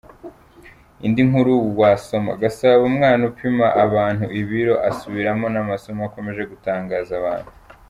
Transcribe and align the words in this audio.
Indi 1.05 1.21
nkuru 1.29 1.53
wasoma: 1.79 2.31
Gasabo:Umwana 2.41 3.21
upima 3.31 3.67
abantu 3.85 4.25
ibiro 4.41 4.75
asubiramo 4.89 5.45
n’amasomo 5.51 6.01
akomeje 6.09 6.43
gutangaza 6.51 7.11
abantu. 7.21 7.51